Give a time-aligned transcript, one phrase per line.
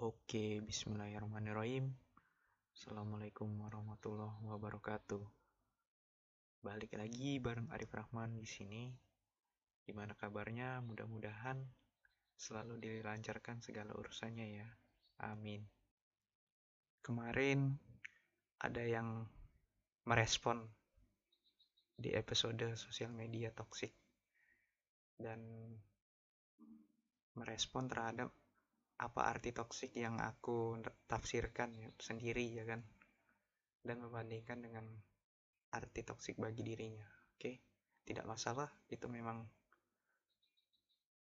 [0.00, 1.92] Oke, bismillahirrahmanirrahim.
[2.72, 5.20] Assalamualaikum warahmatullahi wabarakatuh.
[6.64, 8.88] Balik lagi bareng Arif Rahman di sini.
[9.84, 10.80] Gimana kabarnya?
[10.80, 11.60] Mudah-mudahan
[12.32, 14.68] selalu dilancarkan segala urusannya ya.
[15.20, 15.68] Amin.
[17.04, 17.76] Kemarin
[18.56, 19.28] ada yang
[20.08, 20.64] merespon
[21.92, 23.92] di episode sosial media toksik
[25.20, 25.44] dan
[27.36, 28.39] merespon terhadap
[29.00, 30.76] apa arti toksik yang aku
[31.08, 32.84] tafsirkan ya, sendiri ya kan?
[33.80, 34.84] Dan membandingkan dengan
[35.72, 37.52] arti toksik bagi dirinya oke?
[38.04, 39.48] Tidak masalah itu memang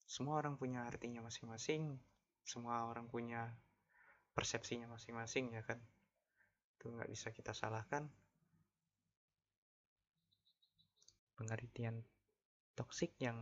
[0.03, 1.95] semua orang punya artinya masing-masing
[2.43, 3.55] semua orang punya
[4.35, 5.80] persepsinya masing-masing ya kan?
[6.75, 8.11] Itu nggak bisa kita salahkan.
[11.39, 12.03] Pengertian
[12.75, 13.39] toksik yang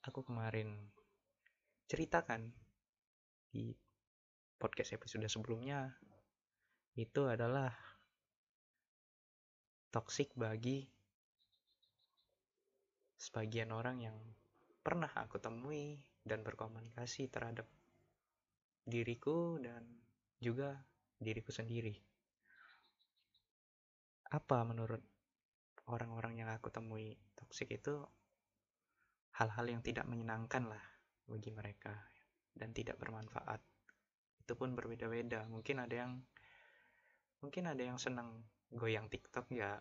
[0.00, 0.90] aku kemarin
[1.86, 2.50] ceritakan
[3.50, 3.74] di
[4.56, 5.90] podcast episode sebelumnya
[6.94, 7.74] itu adalah
[9.90, 10.86] toksik bagi
[13.18, 14.16] sebagian orang yang
[14.80, 17.66] pernah aku temui dan berkomunikasi terhadap
[18.86, 19.84] diriku dan
[20.40, 20.78] juga
[21.20, 21.92] diriku sendiri.
[24.30, 25.02] Apa menurut
[25.90, 27.98] orang-orang yang aku temui toksik itu
[29.36, 30.84] hal-hal yang tidak menyenangkan lah
[31.26, 31.92] bagi mereka
[32.54, 33.60] dan tidak bermanfaat.
[34.42, 35.46] Itu pun berbeda-beda.
[35.50, 36.12] Mungkin ada yang
[37.40, 39.80] mungkin ada yang senang goyang TikTok ya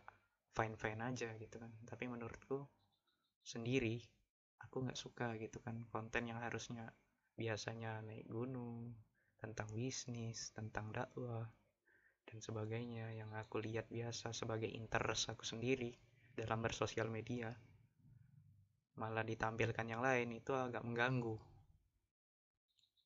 [0.54, 1.72] fine-fine aja gitu kan.
[1.86, 2.66] Tapi menurutku
[3.44, 4.02] sendiri
[4.60, 6.92] aku nggak suka gitu kan konten yang harusnya
[7.40, 8.92] biasanya naik gunung
[9.40, 11.48] tentang bisnis, tentang dakwah
[12.28, 15.96] dan sebagainya yang aku lihat biasa sebagai interest aku sendiri
[16.36, 17.50] dalam bersosial media
[19.00, 21.40] malah ditampilkan yang lain itu agak mengganggu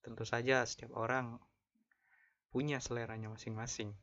[0.04, 1.40] Tentu saja setiap orang
[2.52, 3.96] punya seleranya masing-masing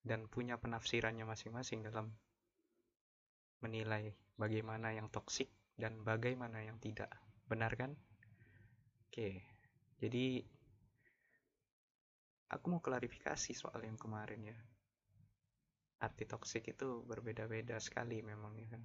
[0.00, 2.08] dan punya penafsirannya masing-masing dalam
[3.60, 7.12] menilai bagaimana yang toksik dan bagaimana yang tidak.
[7.44, 7.92] Benar kan?
[9.06, 9.44] Oke.
[10.00, 10.40] Jadi
[12.48, 14.58] aku mau klarifikasi soal yang kemarin ya.
[16.00, 18.82] Arti toksik itu berbeda-beda sekali memang ya kan.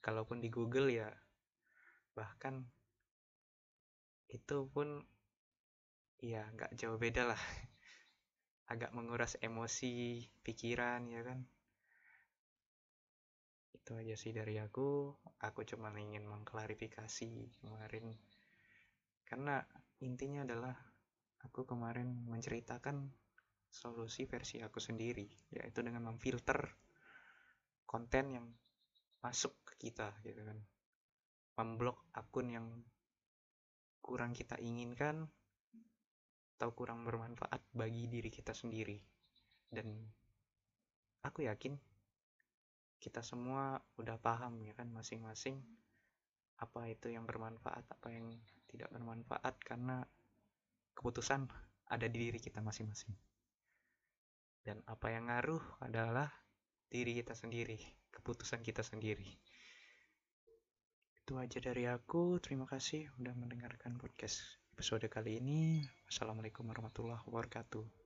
[0.00, 1.12] Kalaupun di Google ya
[2.16, 2.64] bahkan
[4.32, 5.04] itu pun
[6.22, 7.42] ya nggak jauh beda lah.
[8.72, 11.42] Agak menguras emosi pikiran ya kan?
[13.74, 15.10] Itu aja sih dari aku.
[15.42, 18.14] Aku cuma ingin mengklarifikasi kemarin.
[19.26, 19.58] Karena
[19.98, 20.78] intinya adalah
[21.42, 23.10] aku kemarin menceritakan
[23.72, 26.60] solusi versi aku sendiri yaitu dengan memfilter
[27.88, 28.46] konten yang
[29.26, 30.62] masuk ke kita gitu kan.
[31.58, 32.66] Memblok akun yang
[33.98, 35.26] kurang kita inginkan
[36.56, 39.00] atau kurang bermanfaat bagi diri kita sendiri.
[39.72, 39.88] Dan
[41.24, 41.74] aku yakin
[43.02, 45.58] kita semua udah paham ya kan masing-masing
[46.62, 48.38] apa itu yang bermanfaat, apa yang
[48.70, 50.06] tidak bermanfaat karena
[50.94, 51.50] keputusan
[51.90, 53.10] ada di diri kita masing-masing.
[54.62, 56.30] Dan apa yang ngaruh adalah
[56.86, 57.82] diri kita sendiri,
[58.14, 59.26] keputusan kita sendiri.
[61.18, 62.38] Itu aja dari aku.
[62.38, 65.84] Terima kasih udah mendengarkan podcast episode kali ini.
[66.08, 68.01] Wassalamualaikum warahmatullahi wabarakatuh.